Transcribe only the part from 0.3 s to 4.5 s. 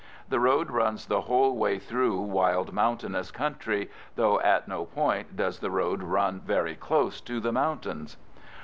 road runs the whole way through wild mountainous country, though